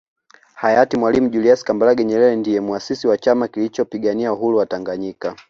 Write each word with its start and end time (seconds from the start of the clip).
Hayati 0.53 0.97
Mwalimu 0.97 1.29
Julius 1.29 1.63
Kambarage 1.63 2.03
Nyerere 2.03 2.35
ndiye 2.35 2.59
Muasisi 2.59 3.07
wa 3.07 3.17
Chama 3.17 3.47
kilichopigania 3.47 4.33
uhuru 4.33 4.57
wa 4.57 4.65
Tanganyika 4.65 5.35